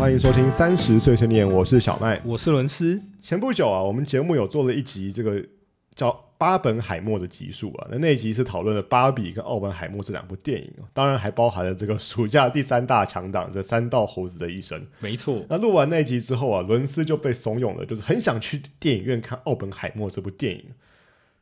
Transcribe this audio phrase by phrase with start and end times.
[0.00, 2.18] 欢迎收听三十岁青年，我是小麦。
[2.24, 2.98] 我是伦斯。
[3.20, 5.44] 前不久啊，我们节目有做了一集这个
[5.94, 14.86] 叫巴本海默的集数啊，那那一集是讨论了芭比跟奥本海默这两部电影，当然还包含了这个暑假第三大强档这三道猴子的一生。
[15.00, 20.64] 没错，那录完那一集之后啊，伦斯就被怂恿了，就是很想去电影院看奥本海默这部电影。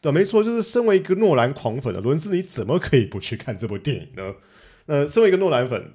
[0.00, 4.34] 对，没错，就是身为一个诺兰狂粉的伦斯，你怎么可以不去看这部电影呢？
[4.86, 5.92] 那身为一个诺兰粉，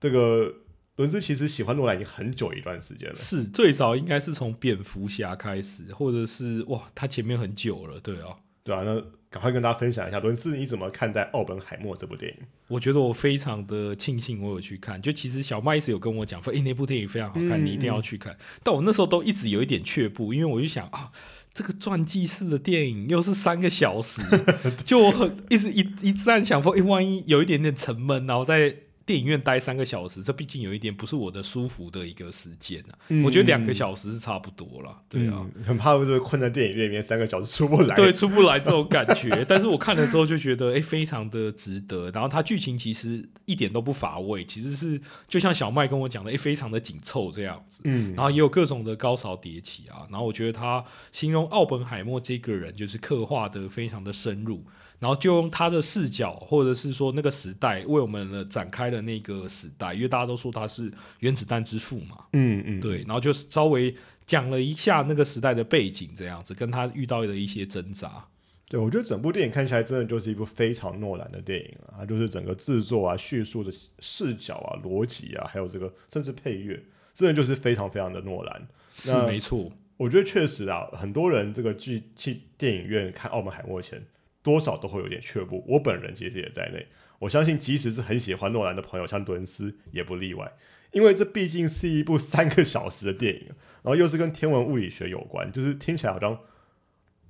[0.00, 0.54] 这个。
[0.96, 12.38] 伦斯其实喜欢诺兰已经很久一段时间了，是最早应该是从蝙蝠侠开始，或者是哇，他前面很久了，对啊，对啊，那赶快跟大家分享一下，伦斯你怎么看待《奥本海默》这部电影？
[12.68, 18.34] 我觉得我非常的庆幸我有去看，就其实小麦一直有跟我讲说，哎，那部电影非常好看，你一定要去看。
[18.62, 21.12] 但我那时候都一直有一点却步，因为我就想啊，
[21.52, 24.22] 这个传记式的电影又是三个小时，
[24.86, 28.74] 就我一直一一直在想说，哎，万一有一点点沉闷，然后再。
[29.06, 32.98] 电影院待三个小时，这毕竟有一点不是我的舒服的一个时间啊。
[33.24, 39.44] 我觉得两个小时是差不多了，对啊，很怕会困在电影院里面三个小时出不来，对，出不来这种感觉。
[39.48, 42.10] 但是我看了之后就觉得，哎，非常的值得。
[42.10, 47.82] 然后它剧情其实一点都不乏味，其实是就像小麦跟我讲的，哎，非常的紧凑这样子。
[47.84, 50.04] 嗯，然后也有各种的高潮迭起啊。
[50.10, 54.64] 然后我觉得他形容奥本海默这个人，就是刻画的非常的深入。
[54.98, 68.26] 然后就用他的视角，或者是说那个时代为我们了展开了那个时代，因为大家都说他是原子弹之父嘛，嗯嗯，对，然后就稍微讲了一下那个时代的背景，这样子跟他遇到的一些挣扎。
[68.68, 76.82] 对，我觉得整部电影看起来真的就是一部非常诺兰的电影啊，就是整个制作啊、叙述的视角啊、逻辑啊，还有这个甚至配乐，
[77.14, 78.66] 真的就是非常非常的诺兰。
[78.92, 84.02] 是没错，我觉得确实啊，很多人这个去去电影院看《澳门海默》前。
[84.46, 86.86] 多少都会有点却步，我本人其实也在内。
[87.18, 90.52] 我相信，即使是很喜欢诺兰的朋友，像伦斯也不例外。
[90.92, 93.46] 因为这毕竟是一部三个小时的电影，
[93.82, 96.38] 然后又是跟天文物理学有关，就是听起来好像，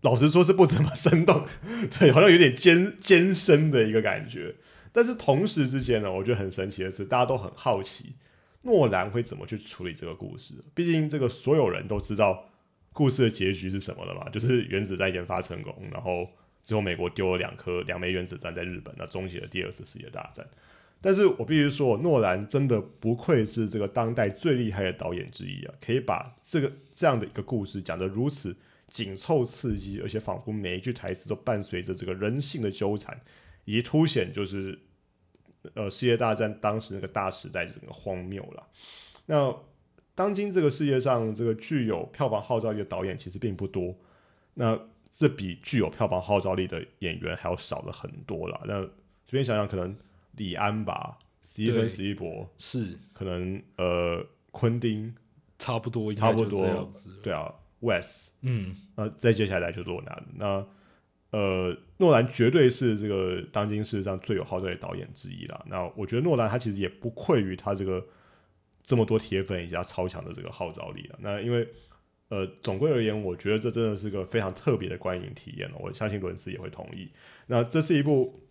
[0.03, 1.47] 老实说是不怎么生动，
[1.99, 4.55] 对，好像有点艰艰深的一个感觉。
[4.93, 8.17] 但是同时之间呢，我觉得很神奇的是，大家都很好奇
[8.63, 10.55] 诺兰会怎么去处理这个故事。
[10.75, 12.51] 毕竟这个所有人都知道
[12.93, 16.29] 故事的结局是什么了嘛，就是原子弹研发成功，然后。
[16.67, 20.47] 最后，美国丢了两颗两枚原子弹在日本，那终结了第二次世界大战。
[21.01, 25.75] 但是我必须说，诺兰真的不愧是这个当代最厉害的导演之一啊！
[25.81, 28.57] 可以把这个这样的一个故事讲得如此
[28.89, 33.21] 紧凑刺激，而且仿佛每一句台词都伴随着这个人性的纠缠，
[33.65, 34.77] 以及凸显就是
[35.75, 38.67] 呃世界大战当时那个大时代整个荒谬了。
[39.27, 39.55] 那
[40.15, 43.95] 当今这个世界上，这个具有票房号召力的导演其实并不多。
[44.55, 44.81] 那
[45.19, 48.61] 这比具有票房号召力的演员还要少了很多了。
[48.67, 49.97] 那随便想想，可能
[50.33, 55.15] 李安吧，史蒂芬·史蒂博是，可能呃，昆汀
[55.59, 57.51] 差不多，差不多，对啊
[57.81, 60.27] ，Wes，嗯，那再接下来就是诺兰。
[60.35, 60.67] 那
[61.31, 65.65] 呃，诺兰绝对是这个当今世界上最有号召力的导演之一了。
[65.71, 68.07] 那我觉得诺兰他其实也不愧于他这个
[68.85, 71.19] 这么多铁粉以及他超强的这个号召力了。
[71.23, 71.67] 那因为。
[72.29, 75.77] 呃，总归而言，我觉得这真的是个非常特别的观影体验了。
[75.79, 77.09] 我相信伦斯也会同意。
[77.47, 78.43] 那这是一部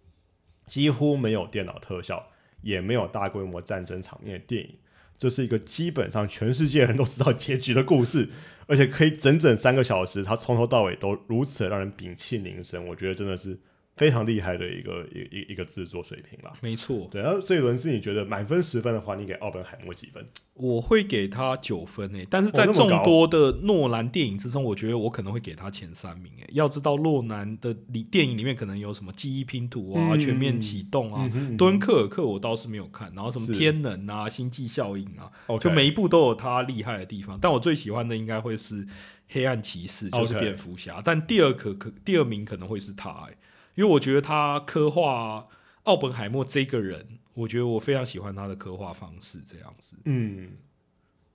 [0.66, 2.32] 几乎没有电脑特效，
[2.62, 4.76] 也没有大规模战争场面的电影。
[5.18, 8.30] 这是一个基本上全世界人都知道结局的故事，
[8.68, 12.88] 而且可以整整三个小时，它从头到尾都如此让人屏气凝神。
[12.88, 13.60] 我觉得真的是。
[13.96, 17.08] 非常厉害的一个一一一个制作水平啦，没错。
[17.10, 20.26] 对，然后所以伦斯，你觉得满分十分的话，你给奥本海默几分？
[20.56, 26.50] 我会给他九分诶，但是在众多的诺兰电影之中，我觉得我可能会给他前三名诶。
[26.52, 37.40] 要知道诺兰的里电影里面可能有什么记忆拼图啊、全面启动啊、敦刻尔克，我倒是没有看，然后什么天能啊、星际效应啊，就每一部都有他厉害的地方。
[37.42, 38.86] 但我最喜欢的应该会是
[39.30, 41.02] 黑暗骑士，就是蝙蝠侠。
[41.02, 43.38] 但第二可可第二名可能会是他诶。
[43.76, 45.48] 因为我觉得他刻画
[45.84, 49.98] 奥本海默这个人，我觉得我非常喜欢他的刻画方式，这样子。
[50.06, 50.52] 嗯，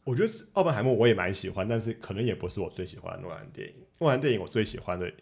[0.05, 3.75] 我觉得奥本海默我也蛮喜欢，但是可能也不是我最喜欢的诺兰电影。
[3.99, 5.13] 诺兰电影我最喜欢的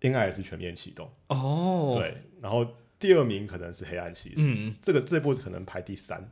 [0.00, 2.14] 应该也是《全面启动》哦，对。
[2.40, 2.66] 然后
[2.98, 6.30] 第二名可能是《黑暗骑士》，嗯，这个这部可能排第三，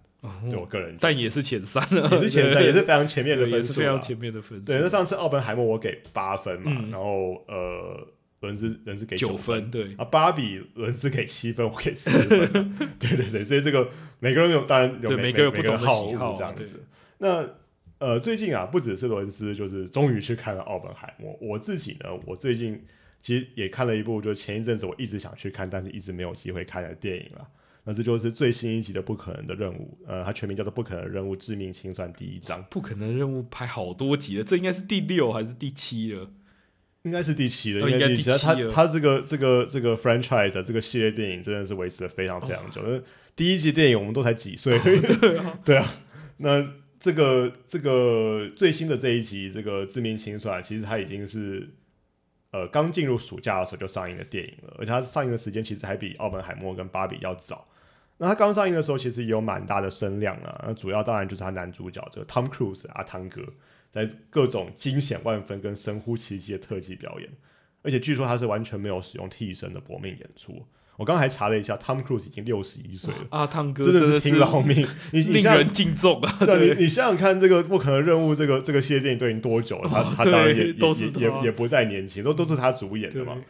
[0.51, 4.65] 对我个人，但也是前三了，也是前三，也是非常前面的分数，非常前面的分数。
[4.67, 8.07] 对，那上次奥本海默我给八分嘛，然后呃。
[8.41, 12.53] 伦斯伦斯给九分，对啊，芭比伦斯给七分，我给四分，
[12.99, 13.91] 对对对，所以这个
[14.21, 16.85] 每个人有当然有每个人不同的喜好这样子。
[17.19, 17.45] 那
[17.99, 21.37] 呃，最近啊，不只是伦斯，就是终于去看了奥本海默。
[21.41, 22.81] 我自己呢，我最近
[23.21, 27.49] 其实也看了一部，就前一阵子我一直想去看，但是一直没有机会看的电影了。
[27.83, 32.63] 那这就是最新一集的不可能的任务，呃，它全名叫做《不可能任务：致命清算》第一章。
[32.71, 36.31] 不可能任务拍好多集了，这应该是第六还是第七了？
[37.03, 38.39] 应该是第七了，哦应该第七了。
[38.39, 42.83] 它它这个这个这个 franchise 啊这个系列电影真的是维持了非常非常久。
[42.85, 43.01] 那、
[43.37, 44.79] 第一集电影我们都才几岁，
[45.65, 45.95] 对啊，
[46.39, 46.67] 那
[46.99, 51.69] 这个这个最新的这一集这个致命清算，其实它已经是
[52.51, 57.69] 呃刚进入暑假的时候就上映的电影了，而且它上映的时间其实还比奥本海默跟芭比要早。
[58.21, 60.65] 那它刚上映的时候，其实也有蛮大的声量啊。
[60.67, 63.41] 那主要当然就是它男主角这个 Tom Cruise 啊，汤哥，
[63.93, 67.29] 在各种惊险万分跟神乎其技的特技表演，
[67.83, 70.65] 而且据说他是完全没有使用替身的搏命演出。
[70.97, 74.85] 我刚刚还查了一下，Tom Cruise 已经六十一岁了，啊，汤哥真的是是拼老命。
[75.13, 76.39] 你令人敬重啊！
[76.45, 79.89] 对你，你想想看，这个不可能任务，这个这个系列电影都已经多久了？
[79.89, 83.41] 他他当然也也也也也不再年轻，都都是他主演的嘛。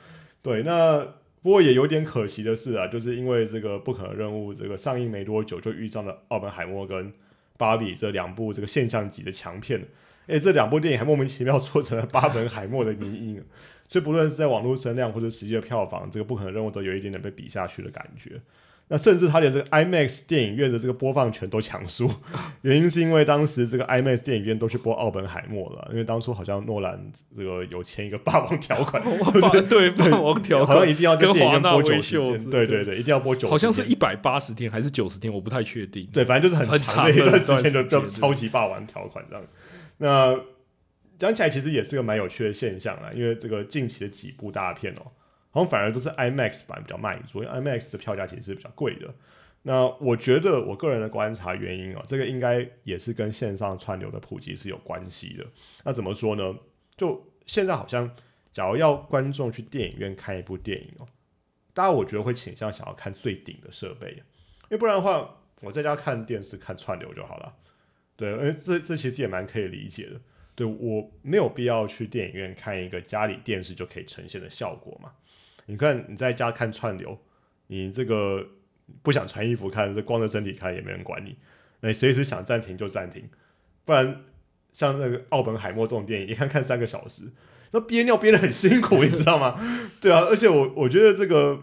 [0.42, 0.98] 对，那
[1.40, 7.10] 不过也有点可惜的是啊，就是因为这个不可能任务这个上映没多久，就遇上了奥本海默跟
[7.56, 9.82] 芭比这两部这个现象级的强片。
[10.28, 13.42] 哎，这两部电影还莫名其妙做成了巴本海默的迷影，
[13.88, 18.40] 所以不论是在网络声量或者实际的票房，这个不可能任务都有一点点被比下去的感觉。
[18.90, 22.10] 那甚至他连这个 IMAX 电影院的这个播放权都抢输，
[22.62, 26.98] 原因是因为当时这个 IMAX 电影院都去播奥本海默了，因为当初好像诺兰
[27.36, 29.02] 这个有签一个霸王条款，
[29.68, 36.08] 对 霸王条款好像一定要在跟电影院播九十天，对对对，一定要播九十，好像是一百八十天还是九十天，我不太确定。
[36.10, 39.44] 对，反正就是很很长的一段时间就段时间就超级霸王条款这样。
[39.98, 40.40] 那
[41.18, 45.02] 讲起来其实也是个蛮有趣的现象啦，因为这个近期的几部大片哦、
[45.50, 49.12] 好像反而都是 IMAX 版比较卖座，因为 IMAX 的票价其实是比较贵的。
[49.62, 55.44] 那我觉得我个人的观察原因哦、这个应该也是跟线上串流的普及是有关系的。
[55.84, 56.54] 那怎么说呢？
[56.96, 58.08] 就现在好像，
[58.52, 61.06] 假如要观众去电影院看一部电影哦、
[61.74, 67.56] 大家我觉得会倾向想要看最顶的设备，因为不然的话，我在家看电视看串流就好了。
[68.18, 70.20] 对，因为这这其实也蛮可以理解的。
[70.56, 75.12] 对我没有必要去电影院看一个家里电视就可以呈现的效果嘛。
[75.66, 77.16] 你看你在家看串流，
[77.68, 78.44] 你这个
[79.02, 81.36] 不想穿衣服看，这光着身体看也没人管你，
[81.78, 83.28] 那你随时想暂停就暂停，
[83.84, 84.24] 不然
[84.72, 87.30] 像那个奥本海默这种电影，一看看三个小时，
[87.70, 89.60] 那憋尿憋得很辛苦，你知道吗？
[90.00, 91.62] 对啊，而且我我觉得这个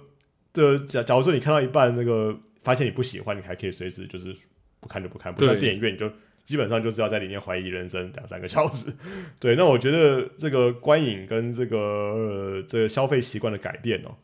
[0.53, 4.33] 的假假如说你看到一半，那个发现你不喜欢，你还可以随时就是
[4.79, 6.09] 不看就不看，不像电影院你就
[6.45, 8.93] 基本上就是要在里面怀疑人生两三个小时。
[9.37, 14.15] 对，那我觉得这个观影跟这个、呃、这个消费习惯的改变哦，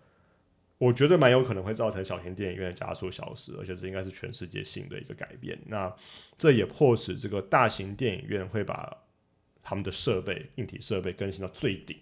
[0.78, 5.58] 我觉得蛮有可能会造成小型电影院的加速消失，而且这应该是全世界性的一个改变。
[5.66, 5.94] 那
[6.38, 8.96] 这也迫使这个大型电影院会把
[9.64, 11.98] 他们的设备、硬体设备更新到最顶，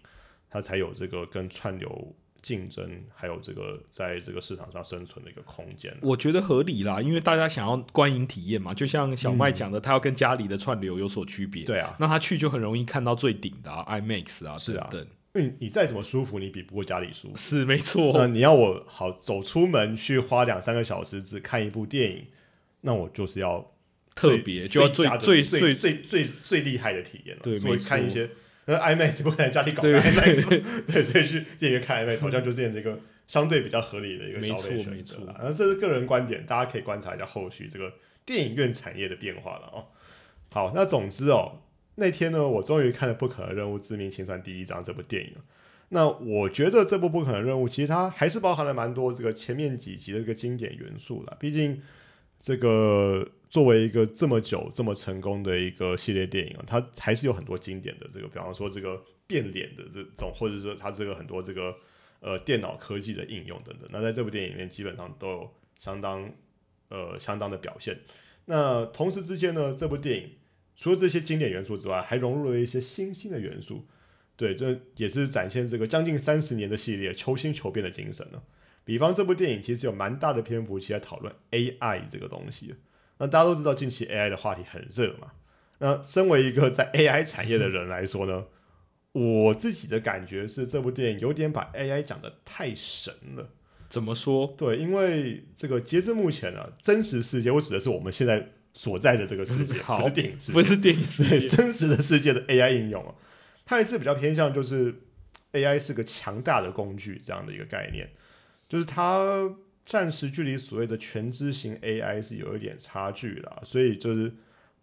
[0.50, 5.96] 它才有这个跟串流竞争，还有这个在这个市场上生存的一个空间。
[6.02, 11.64] 我觉得合理啦，因为大家想要观影体验嘛，就像小麦讲的，他要跟家里的串流有所区别。
[11.64, 15.10] 对啊，那他去就很容易看到最顶的、啊、IMAX 啊，是啊等等。
[15.36, 17.38] 因为你再怎么舒服，你比不过家里舒服。
[17.38, 22.26] 是没错那，你要我好走出门去花两三个小时只看一部电影，
[22.82, 23.60] 那我就是要
[24.16, 27.60] 特最别就要最最最最最最最厉害的体验了。
[27.60, 28.28] 所以看一些
[28.70, 35.36] 那 IMAX 不可能在家里搞对 IMAX， 对，所以去电影院看 IMAX 好像就是变成一个相对比较合理的一个消费选择了。
[35.42, 37.92] 那这是个人观点，大家可以观察一下后续这个
[38.26, 39.88] 电影院产业的变化了哦。
[40.52, 41.62] 好，那总之哦，
[41.96, 45.42] 那天呢，我终于看了《不可能任务：致命清算》第一章这部电影了。
[45.90, 51.36] 那我觉得这部不可能任务其实它还是包含了蛮多这个前面几集的一个经典元素的。
[51.40, 51.82] 毕竟
[52.40, 61.76] 这个作为一个这么久这么成功的一个系列电影啊，它还是有很多经典的这个，比方说这个变脸的这种，或者是它这个很多这个
[62.20, 63.90] 呃电脑科技的应用等等。
[63.92, 66.32] 那在这部电影里面基本上都有相当
[66.90, 68.00] 呃相当的表现。
[68.46, 70.32] 那同时之间呢，这部电影
[70.76, 73.86] 除了这些经典元素之外，还融入了一些新兴的元素。
[74.36, 78.42] 对，这也是展现这个将近三十年的系列求新求变的精神呢。
[78.86, 82.76] 比方这部电影其实有蛮大的篇幅，其实在讨论 AI 这个东西。
[83.20, 85.32] 那大家都知道，近期 AI 的话题很热嘛。
[85.78, 88.46] 那身为一个在 AI 产业的人来说呢，
[89.12, 93.50] 我自己的感觉是，这部电影有点把 AI 讲的太神了。
[93.90, 94.54] 怎么说？
[94.58, 100.62] 对，因为这个截至目前啊，真实世界，我指的是我们现在所在的这个世界，好不是电影世界不。
[100.62, 103.16] 是电影世界，真实的世界的 AI 应用啊，
[103.66, 104.94] 它还是比较偏向就是
[105.54, 108.10] AI 是个强大的工具这样的一个概念，
[108.68, 109.50] 就是它
[109.90, 114.32] 暂时距离所谓的全知型 AI 是有一点差距啦，所以就是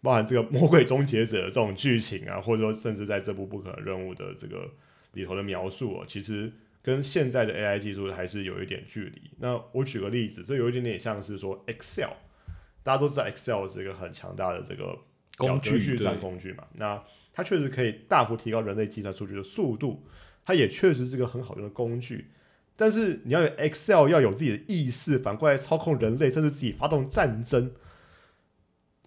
[0.01, 4.69] 包含这个魔鬼终结者的这种剧情啊，或者说甚至在这部不可能任务的这个
[5.13, 9.31] 里头的描述哦，其实跟现在的 AI 技术还是有一点距离。
[9.39, 12.11] 那我举个例子，这有一点点像是说 Excel，
[12.83, 14.99] 大家都知道 Excel 是一个很强大的这个
[15.37, 20.05] 工具计算工具嘛，那它确实可以大幅提高人类计算数据的速度，
[20.43, 22.27] 它也确实是个很好用的工具。
[22.77, 27.71] 但是你要有 Excel 要有自己的意识，反过来操控人类，甚至自己发动战争。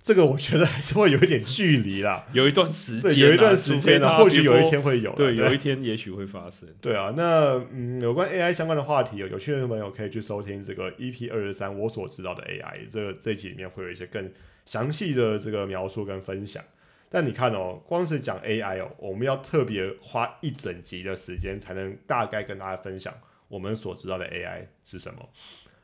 [0.02, 6.66] 这个我觉得还是会有一点距离啦， 有一段时间，有一段时间呢，或许有一天会有，对，有一天也许会发生。
[6.80, 14.32] 对啊，那嗯，有关 AI 相关的话题，有有趣的朋友可以去收听这个 EP 二十三，我所知道的 AI，这个这集里面会有一些更
[14.64, 16.64] 详细的这个描述跟分享。
[17.10, 23.12] 但你看哦，光是讲 AI 哦，我们要特别花一整集的时间才能大概跟大家分享
[23.50, 25.28] 我们所知道的 AI 是什么。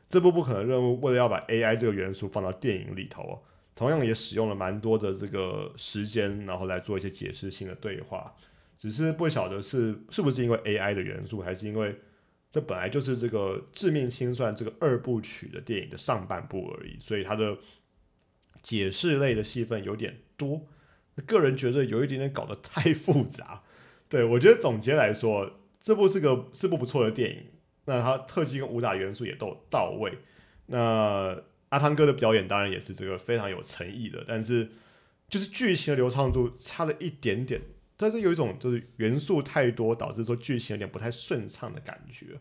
[0.08, 3.42] 这部不可能任务为了要把 AI 这个元素放到电影里头哦。
[3.75, 8.35] 同样也使用了蛮多的这个时间，然后来做一些解释性的对话。
[8.78, 11.99] 只是不晓得是是不是因为 AI 的元素，还是因为
[12.50, 17.58] 这本来就是这个致命清算这个二部曲的电影的上半部而已，所以它的
[18.62, 20.66] 解释类的戏份有点多。
[21.26, 23.62] 个人觉得有一点点搞得太复杂。
[24.08, 27.46] 对我觉得总结来说，这部是个是部不错的电影。
[27.87, 30.19] 那他特技跟武打元素也都到位。
[30.66, 34.69] 那阿汤哥的表演当然也是这个非常有诚意的，但是
[35.28, 37.61] 就是剧情的流畅度差了一点点，
[37.97, 42.38] 但是有一种就是元素太多，导致说剧情有点不太顺畅的感觉。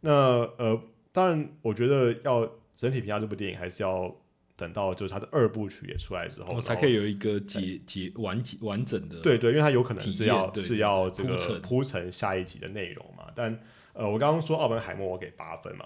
[0.00, 0.10] 那
[0.58, 4.14] 呃，当然我觉得要整体评价这部电影，还是要
[4.56, 9.20] 等到就是他的二部曲也出来之后，我才可以有一个结结完完整的。
[9.20, 13.30] 对对，因为它有可能是要是要这个铺成下一集的内容嘛。
[13.34, 13.58] 但
[13.92, 15.84] 呃，我刚刚说奥本海默我给八分嘛。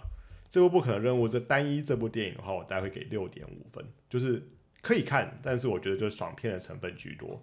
[0.49, 4.43] 这部不可能任务，这单一这部电影的话，我大概会给六点五分，就是
[4.81, 7.41] 可以看，但是我觉得就是爽片的成分居多。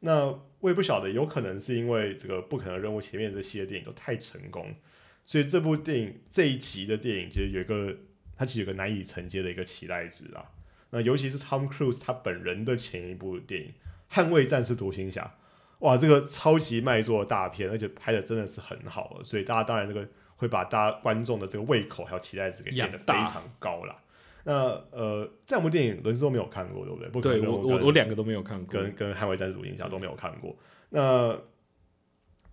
[0.00, 0.26] 那
[0.58, 4.74] 我也不晓得，有可能是因为这个不可能任务前面这些电影都太成功，
[5.24, 7.96] 所以这部电影这一集的电影其实有一个，
[8.36, 10.44] 它其实有个难以承接的一个期待值啊。
[10.90, 13.72] 那尤其是 Tom Cruise 他本人的前一部电影
[14.14, 15.22] 《捍卫战士独行侠》，
[15.80, 20.08] 哇，这个超级卖座的大片，而且拍的真的是很好，所以大家当然这个。
[20.40, 23.96] 会把大家观众的这个胃口还有期待值给变得非常高了。
[24.44, 24.54] 那
[24.92, 27.08] 呃，这部电影伦斯都没有看过，对不对？
[27.08, 30.56] 不对，我我我两个都没有看过，跟跟《捍卫战士独行侠》都没有看过。
[30.90, 31.32] 那《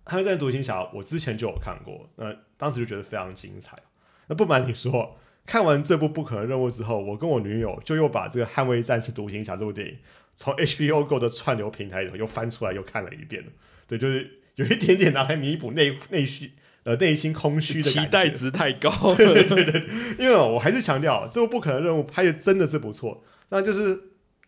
[0.04, 3.78] 捍卫战士独行侠》我之前就有看过，那当时就觉得非常精彩。
[4.26, 5.16] 那不瞒你说，
[5.46, 9.96] 看完这部《不可能任务》之后，我跟我女友就又把这个《捍卫战士独行侠》这部电影
[10.34, 13.52] 从 HBO Go 的串流平台里头又翻出来又看了一遍了。
[13.86, 16.52] 对，就是有一点点拿来弥补内内需。
[16.84, 18.88] 呃，内心空虚的期待值太高。
[19.18, 19.84] 对对对，
[20.20, 24.00] 因为我还是强调，这部不可能任务拍的真的是不错，那就是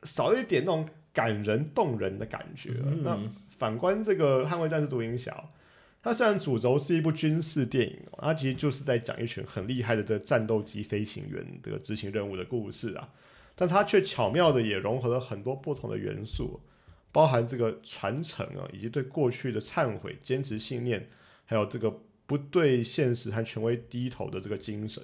[0.05, 2.71] 少一点那种感人动人的感觉。
[3.02, 3.19] 那
[3.59, 5.33] 反观这个《捍卫战士独行侠》，
[6.02, 13.09] 它虽然主轴是一部军事电影，它其实就是在讲一群很厉害的这战斗机飞行员这个执行任务的故事啊，
[13.55, 16.61] 但它却巧妙的也融合了很多不同的元素，
[17.12, 21.09] 包含这个传承啊，以及对过去的忏悔、坚持信念，
[21.45, 22.00] 还有这个。
[22.28, 25.02] 不对现实和权威低头的这个精神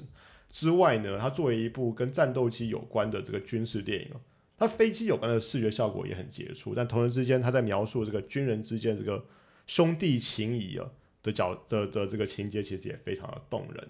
[0.50, 4.10] 之外呢，它作为一部跟战斗机有关的这个军事电影，
[4.58, 6.74] 它飞机有关的视觉效果也很杰出。
[6.74, 9.24] 但同时之间，它在描述这个军人之间这个
[9.66, 10.90] 兄弟情谊啊
[11.22, 13.88] 的角的的这个情节，其实也非常的动人。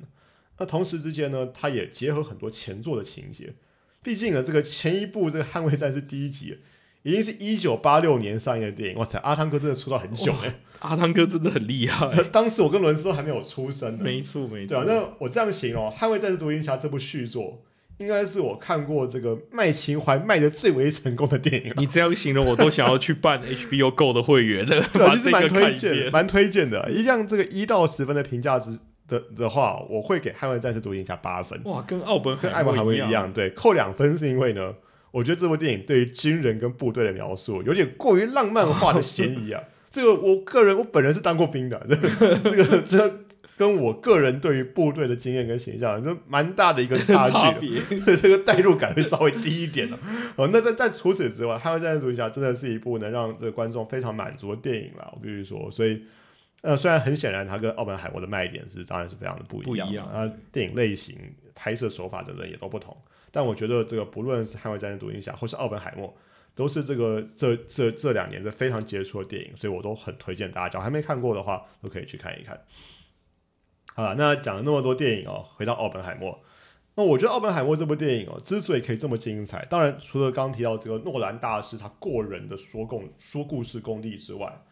[0.58, 3.54] 那同时之间呢，它也结合很多前作的情节。
[4.02, 6.58] 毕竟呢，这个前一部这个《捍卫战士》第一集。
[7.06, 9.18] 已经是一九八六年上映的电影，哇塞！
[9.18, 12.10] 阿汤哥真的出道很久哎，阿汤哥真的很厉害。
[12.32, 14.68] 当时我跟伦斯都还没有出生呢，没错没错。
[14.68, 17.62] 对啊，那我这样形容《捍卫战士独行侠》这部续作，
[17.98, 21.72] 应该是我看过这个卖情怀卖的最为成功的电影。
[21.76, 24.80] 你这样形容，我都想要去办 HBO Go 的会员了。
[25.12, 26.90] 其实蛮推荐，蛮推荐的。
[26.90, 31.60] 一样这个一到十分的评价值的的话，我会给《捍卫战士独行侠》八分。
[31.64, 34.74] 哇，跟奥本跟艾文海默一样，对，扣两分是因为呢。
[35.12, 39.62] 我觉得这部电影对于军人跟部队的描述有点过于浪漫化的嫌疑啊！
[39.88, 43.08] 这个我个人，我本人是当过兵的，这个这
[43.56, 47.80] 跟我个人对于部队的经验跟形象，就蛮大的一个差距，
[48.16, 49.98] 这个代入感会稍微低一点了。
[50.36, 55.08] 哦，那在在除此之外，《捍卫战士独行侠》真的是一部能让这个观众非常满足的电影了。
[55.12, 56.02] 我必须说，所以
[56.62, 61.16] 呃，虽然很显然它跟《奥本海默》的卖点是当然是非常的不一样，啊，电影类型、
[61.54, 62.96] 拍摄手法等等也都不同。
[63.30, 66.08] 但我觉得这个不论是《捍卫战士独行侠》或是《奥本海默》，
[66.56, 72.58] 都是这个这这这两年的非常杰出的电影，所以我都很推荐大家，只要还没看过的话，都可以去看一看。
[73.94, 76.32] 好了，那讲了那么多电影哦，回到《奥本海默》，
[76.96, 84.62] 那我觉得《奥本海默》这部电影哦，之所以可以这么精彩，当然除了刚提到这个诺兰大师他过人的说共说故事功力之外，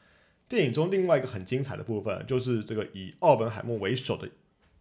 [0.48, 4.28] 电影中另外一个很精彩的部分，就是这个以奥本海默为首的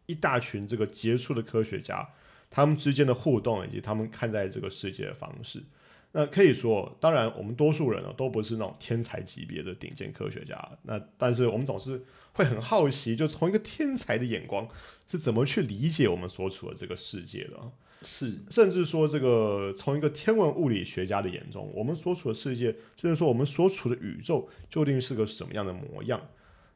[0.07, 2.09] 一大群这个杰出的科学家，
[2.49, 5.63] 他们之间的互动以及他们看待这个世界的方式。
[6.13, 14.67] 那可以说，当然我们多数人呢都不是那种天才级别的顶尖科学家，那但是我们总是会很好奇，就从一个天才的眼光
[15.05, 17.59] 是怎么去理解我们所处的这个世界的。
[18.03, 26.19] 是，甚至说这个从一个天文物理学家的眼中，我们所处的世界，甚至说我们所处的宇宙究竟是个什么样的模样？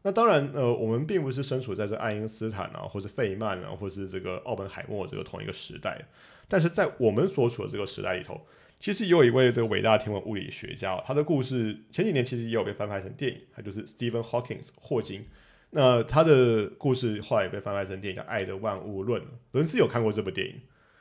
[0.03, 6.05] 那当然，呃，我们并不是身处在这爱因斯坦啊，或者费曼啊，或是这个奥本海默这个同一个时代，
[6.47, 8.39] 但是在我们所处的这个时代里头。
[8.85, 15.25] 其实也有一位这个伟大天文物理学家，他的故事前几年其实也有被翻拍成电影，他就是 Stephen Hawking 霍金。
[15.71, 19.19] 那他的故事后来也被翻拍成电影，叫《爱的万物论》。
[19.53, 20.53] 伦斯有看过这部电影，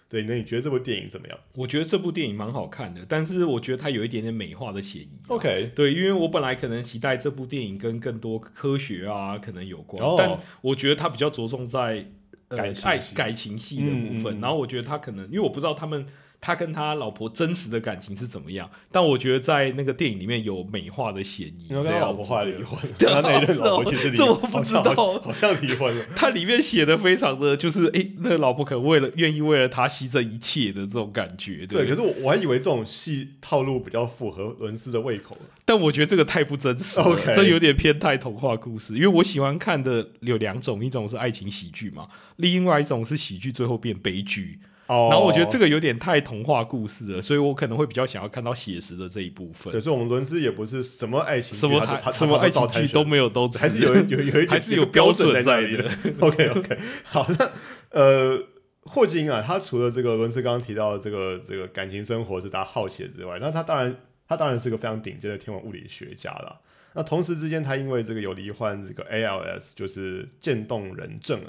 [0.09, 0.23] 对？
[0.23, 1.39] 那你觉得这部电影怎么样？
[1.57, 5.11] 我觉得这部电影蛮好看的，但是我觉得它有一点点美化的嫌疑。
[5.29, 12.07] OK，对，因为我本来可能期待这部电影跟更多科学啊可能有关，但我觉得它比较着重在
[12.49, 14.41] 改爱感情戏的部分。
[14.41, 16.07] 然后我觉得他可能，因为我不知道他们。
[16.45, 18.69] 他跟他老婆真实的感情是怎么样？
[18.93, 21.69] 但我觉得在那个电影里面有美化的嫌疑。
[21.71, 26.05] 因为他老婆后来离婚了，他那任老婆 其实这我不知道，好像离婚了。
[26.15, 31.67] 他里面写的非常的就是，哎，那个老婆可能为了愿意为了他牺牲一切的这种感觉。
[31.67, 38.95] 对，可是我我还以为这种戏套路比较符合伦斯的胃口但我觉得这个太不真实了，这有点偏太童话故事。
[38.97, 44.59] 因为我喜欢看的有两种，一种是爱情喜剧嘛，另外一种是喜剧最后变悲剧。
[44.87, 49.73] 然后我觉得这个有点太童话故事了，所以我可能会比较想要看到写实的这一部分。
[49.73, 51.81] 可是我们伦斯也不是什么爱情什么
[52.13, 55.91] 什么爱情剧都没有，都 还是有有有一还是有标准在那里的。
[56.21, 57.51] OK OK，好，那
[57.91, 58.39] 呃，
[58.83, 63.97] 霍金啊，他除了这个伦斯刚刚提到的这个这个感情生活是大家好奇之外，那他当然
[64.29, 66.61] 他当然是个非常顶尖的天文物理学家了。
[66.93, 71.41] 那同时之间，他因为这个有罹患这个 ALS，就是渐冻人症。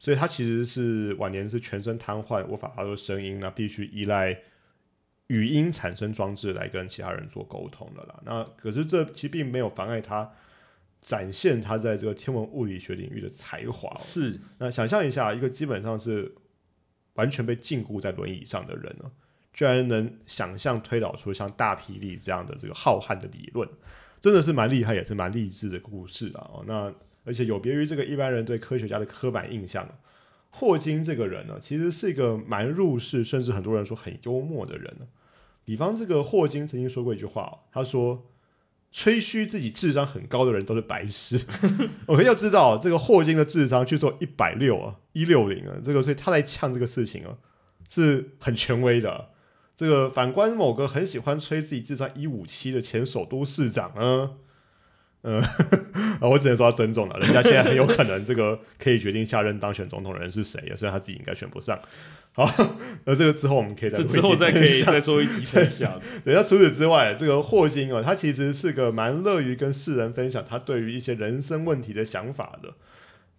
[0.00, 4.38] 所以他其实是晚年是全身瘫痪，无法发出声音，那必须依赖
[5.26, 8.22] 语音产生装置来跟其他人做沟通的啦。
[8.24, 10.30] 那可是这其实并没有妨碍他
[11.00, 13.92] 展现他在这个天文物理学领域的才华。
[13.96, 16.32] 是，那想象一下，一个基本上是
[17.14, 19.10] 完全被禁锢在轮椅上的人呢，
[19.52, 23.68] 居然能想象推导出像大霹雳这样的这个浩瀚的理论，
[24.20, 26.48] 真的是蛮厉害，也是蛮励志的故事啊。
[26.54, 26.94] 哦，那。
[27.28, 29.86] 而且有别于这个一般人对科学家的刻板印象，
[30.48, 34.96] 霍金这个人呢，其实是一个蛮入世，甚至很多人说很幽默的人。
[35.62, 38.26] 比方这个霍金曾经说过一句话，他说
[38.90, 41.44] ：“吹嘘自己智商很高的人都是白痴。
[42.08, 47.36] ”我们要知道，这个霍金的智商据说一百六啊，一六零啊，这个所以他来呛这个事情啊，
[47.86, 49.28] 是很权威的。
[49.76, 54.30] 这个反观某个很喜欢吹自己智商一五七的前首都市长啊。
[55.22, 55.42] 嗯，
[56.22, 61.78] 我只能说要尊重了，人家现在很有可能这个可以决定下任当选总统的人是谁，虽然他自己应该选不上。
[62.32, 62.48] 好，
[63.04, 66.00] 那这个之后我们可以再之后再可以再做一集分享。
[66.24, 72.74] 对，那除此之外，这个霍金啊，他其实是个蛮乐于跟世人分享他对于一些人生问题的想法的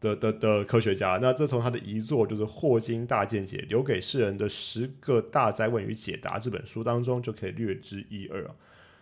[0.02, 1.18] 的的的科学家。
[1.22, 8.52] 那这从他的遗作就是《霍金大见解：留给世人的十个大灾问与解答》这本书当中就可以略知一二啊。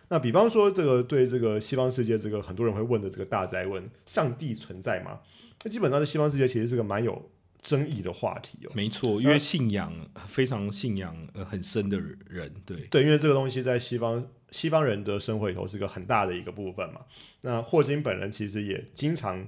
[0.08, 5.20] 那比方说，这个对这个西方世界，这个很多人会问的这个大灾问：上帝存在吗？
[5.62, 7.30] 那基本上，在西方世界其实是个蛮有
[7.62, 8.70] 争议的话题哦。
[8.74, 9.92] 没错，因为信仰
[10.26, 17.02] 非常信仰呃很深的人，对对，因为这个东西在西方西方人的生活里头是个很大的一个部分嘛。
[17.42, 19.46] 那霍金本人其实也经常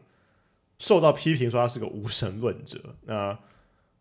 [0.78, 2.96] 受到批评，说他是个无神论者。
[3.06, 3.38] 那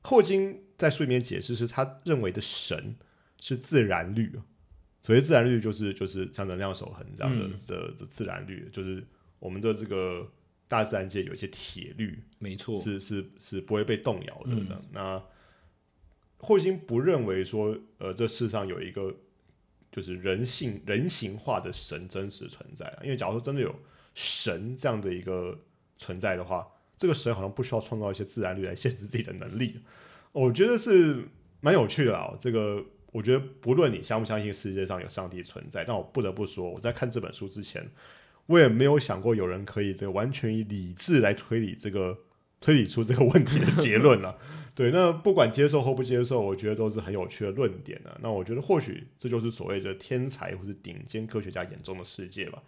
[0.01, 2.95] 霍金在书里面解释，是他认为的神
[3.39, 4.33] 是自然律
[5.09, 9.03] 所谓自然律就是就是像能量守恒这样的的的自然律，就是
[9.39, 10.31] 我们的这个
[10.67, 14.79] 大自然界有一些铁律，没错，是是是不会被动摇的。
[14.91, 15.19] 那
[16.37, 19.11] 霍金不认为说，呃，这世上有一个
[19.91, 22.99] 就是人性人形化的神真实存在啊。
[23.01, 23.75] 因为假如说真的有
[24.13, 25.57] 神这样的一个
[25.97, 26.67] 存在的话，
[26.99, 29.81] 这个神好像不需要创造一些自然律来限制自己的能力。
[30.33, 31.27] 我觉得是
[31.61, 32.85] 蛮有趣的啊，这个。
[33.11, 37.89] 我觉得不论你相不相信世界上有上帝存在，但我不得不说，我在看这本书之前，
[38.45, 42.17] 我也没有想过有人可以这个完全以理智来推理这个
[42.61, 44.37] 推理出这个问题的结论了。
[44.75, 48.15] 对，那不管接受或不接受，我觉得都是很有趣的论点呢。
[48.21, 52.61] 那我觉得或许这就是所谓的天才或是顶尖科学家眼中的世界吧。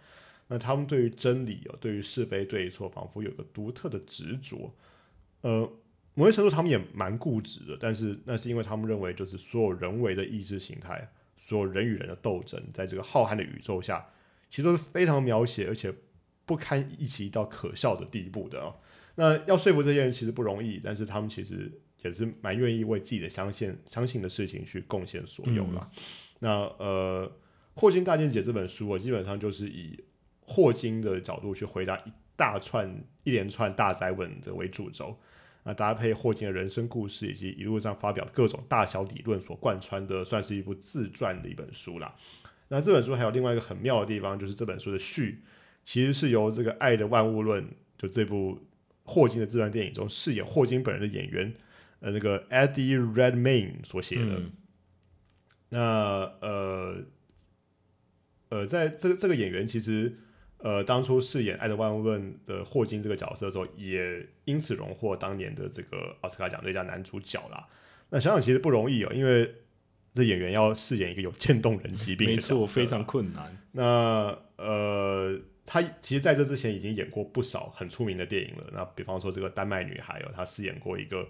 [0.48, 4.74] 那他们对于真理哦，对于是非对错，仿佛有个独特的执着，
[5.42, 5.72] 呃。
[6.14, 14.06] 某些程度，他们也蛮固执的，但是那是因为他们认为，就是所有人为的意识形态，所有人与人的斗争，在这个浩瀚的宇宙下，
[14.50, 15.90] 其实都是非常描写而且
[16.44, 18.76] 不不堪一击到可笑的地步的哦。
[19.14, 21.72] 那要说服这些人其实不容易，但是他们其实
[22.02, 25.90] 也是蛮愿意为自己的相信相信的事情去贡献所有啦。
[26.40, 27.26] 那呃，
[27.80, 29.98] 《霍金大见解》这本书，我基本上就是以
[30.42, 35.18] 霍金的角度去回答一大串、一连串大灾问的为主轴，
[35.64, 42.14] 那搭配霍金的人生故事以及一路上发表各种大小理论所贯穿的，算是一部自传的一本书啦。
[42.68, 45.42] 那这本书还有另外一个很妙的地方，就是这本书的序
[45.84, 47.62] 其实是由这个《爱的万物论》
[47.98, 48.58] 就这部
[49.04, 51.54] 霍金的自传电影中饰演霍金本人的演员，
[52.00, 54.42] 呃，那个 Eddie Redmayne 所写的。
[55.68, 55.78] 那
[56.40, 57.04] 呃
[58.48, 60.18] 呃，在这个这个演员其实
[60.62, 67.66] 呃当初饰演《爱的万物论》的霍金这个角色的时候，也因此荣获当年的这个奥斯卡奖最佳男主角啦。
[68.10, 69.54] 那想想其实不容易哦，因为
[70.14, 73.56] 这演员要饰演一个有渐冻人疾病，没错，非常困难。
[73.72, 78.64] 那呃，他其实在这之前已经演过不少很出名的电影了。
[78.72, 81.26] 那比方说这个丹麦女孩哦，他饰演过一个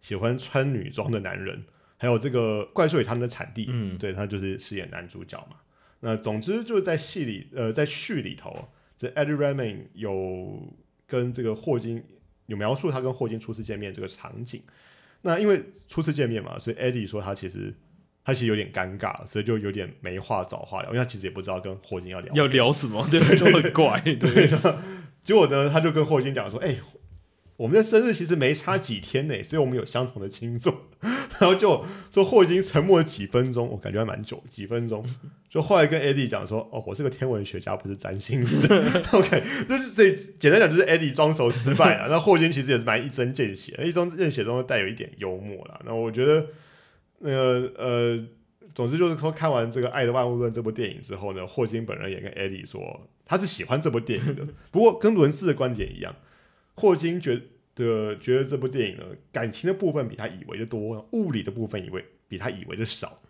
[0.00, 1.64] 喜欢穿女装的男人。
[2.00, 5.56] 还有这个怪兽与他们的产地，嗯，对他就是饰演男主角嘛。
[6.00, 10.62] 那总之就是在戏里，呃，在序里头，这 Eddie Redmayne 有
[11.06, 12.04] 跟这个霍金
[12.46, 14.62] 有描述他跟霍金初次见面这个场景。
[15.22, 17.74] 那因为初次见面嘛，所以 Eddie 说他其实
[18.24, 24.00] 他其实有点尴尬，所以就有点没话找话聊，因为他其实也不知道跟霍金要聊要聊什么， 对，就很怪。
[24.00, 24.50] 对，
[25.24, 26.76] 结果呢，他就跟霍金讲说：“哎。”
[27.58, 30.86] 我们的生日其实没差几天呢，所以我们有相同的星座。
[31.40, 35.04] 然后就说霍金沉默了几分钟，我感觉还蛮久，几分钟。
[35.50, 38.66] 就后来跟 Eddie 讲说：“哦，我是个天文学家，不是占星师。
[39.10, 42.06] ”OK，这是所以简单讲就是 Eddie 装熟失败了。
[42.10, 45.80] 那霍金其实也是蛮一针见血，一针见血中带有一点幽默啦。
[45.84, 46.46] 那我觉得
[47.18, 48.24] 那个呃，
[48.72, 54.46] 总之就是说，看完这个《爱的万物论》这部电影之后呢，霍金本人也跟 Eddie 说，他是喜欢这部电影的。
[54.70, 56.14] 不过跟伦斯的观点一样。
[56.78, 57.40] 霍金觉
[57.74, 63.20] 得觉得这部电影呢，感情的部分比他以为的多，物理的部分以为比他以为的少。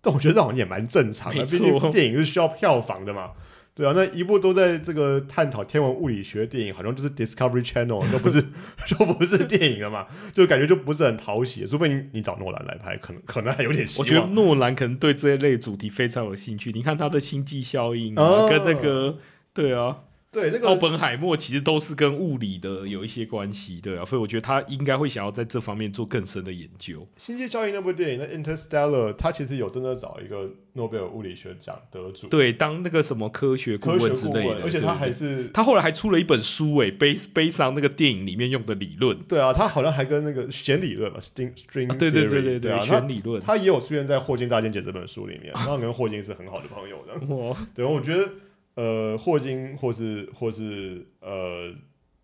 [0.00, 3.32] 但我觉得这好像也蛮正常的，毕竟电影是需要票房的嘛。
[3.76, 8.40] 对啊，那一部都在这个探讨天文物理学的电影，好像就是 Discovery Channel， 都不是
[8.86, 11.66] 就不是电影了嘛，就感觉就不是很讨喜。
[11.66, 14.06] 除非你你找诺兰来拍，可能可能还有点希望。
[14.06, 16.70] 我觉得诺兰可能对这一类主题非常有兴趣。
[16.70, 19.18] 你看他的星际效应啊，跟那个
[19.52, 20.02] 对啊。
[20.34, 27.06] 对，那个奥本海默其实都是跟物理的有一些关系，对啊，所以我觉得他应该会想要在这方面做更深的研究。
[27.16, 39.16] 星际效应那部电影，那 Interstellar，他其实有真的找一个诺贝尔物理学奖得主，对，当那个什么科学顾问之类的，而且他还是他后来还出了一本书，诶，背背上那个电影里面用的理论。
[39.28, 47.14] 对啊，他好像还跟那个弦理论嘛，string string，对对对对对，弦理论，他也有出现在《霍金大见解》这本书里面，然后跟霍金是很好的朋友的。
[47.36, 48.28] 哇，对，我觉得。
[48.74, 51.72] 呃，霍金或是或是呃，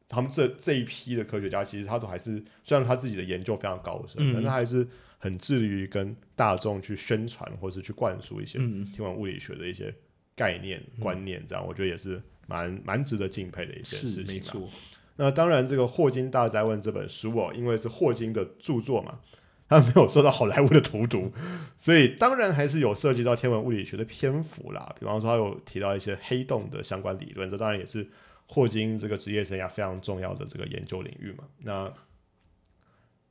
[0.09, 4.87] 他们这这一批的科学家，其实他都还是虽然他自己的研究非常高深，但他还是
[5.19, 8.59] 很致力于跟大众去宣传或是去灌输一些
[8.95, 9.95] 天文物理学的一些
[10.35, 14.35] 概念观念，这样我觉得也是蛮蛮值得敬佩的一件事情。
[14.35, 14.69] 没错。
[15.17, 19.21] 那当然，这个《霍金大灾问》这本书哦，因为是霍金的著作嘛。
[19.71, 21.33] 他没有受到好莱坞的荼毒，
[21.79, 24.95] 所以当然还是有涉及到天文物理学的篇幅啦。
[24.99, 28.07] 比方说，他有提到一些黑洞的相关理论，这当然也是
[28.47, 31.45] 霍金这个职业生涯非常重要的这个研究领域嘛。
[31.63, 31.93] 那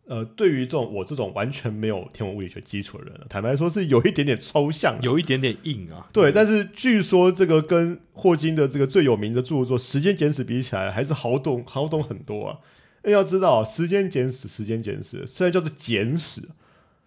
[0.05, 6.09] 呃，对于这种我这种完全没有天文物理学基础的人，坦白说是有一点点抽象，有一点点硬啊。
[6.11, 12.57] 对，但是据说这个跟霍金的这个最有名的著作《时间简史》比起来，还是好懂好懂很多啊。
[13.03, 16.41] 要知道，时间简史，时间简史虽然叫做简史，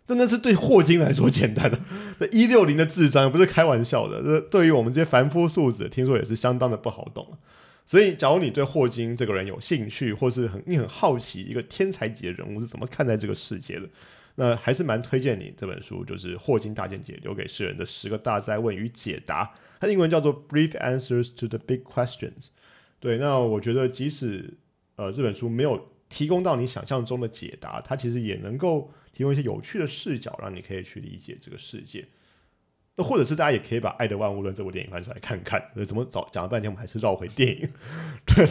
[0.06, 1.78] 但那是对霍金来说简单的。
[2.18, 7.36] 那一六零的智商不是开玩笑的，这对于我们这些凡夫俗子，听说也是相当的不好懂。
[7.84, 13.88] 所以，假如你对霍金这个人有兴趣，或是很你很好奇一个天才级的人物是怎么看待这个世界的，
[14.36, 19.44] 那还是蛮推荐你这本书，就是《霍金大见解：留给世人的十个大灾问与解答》，
[19.80, 22.20] 它英文叫做《Brief Answers to the Big Questions》。
[23.00, 24.54] 对，那我觉得即使
[24.96, 32.06] 呃，这本书没有提供到你想象中的解答，它其实也能够提供一些有趣的视角，让你可以去理解这个世界。
[32.94, 35.70] 那或者是大家也可以把《爱的万物论》这部电影翻出来看看。
[35.74, 37.66] 那怎么找讲了半天，我们还是绕回电影。
[38.26, 38.46] 对，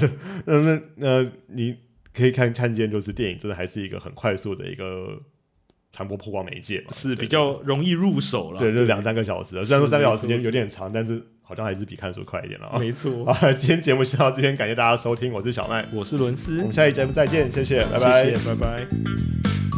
[0.45, 1.77] 那那那你
[2.11, 5.21] 可以看看见，就是电影真的还是一个很快速的一个
[5.93, 8.59] 传播曝光媒介嘛，是比较容易入手了。
[8.59, 11.21] 对，就两三个小时，虽然说三个小时时间有点长，但是。
[11.43, 12.79] 好像还是比看书快一点了啊！
[12.79, 19.70] 没错 啊，今天节目先到这边，感谢大家收听，我是小麦，我是伦斯，我们下期节目再见，谢谢，拜拜，拜拜。